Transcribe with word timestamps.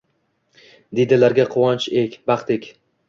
Diydalarga 0.99 1.45
quvonch 1.57 1.87
ek, 2.05 2.17
baxt 2.31 2.51
ek. 2.57 2.67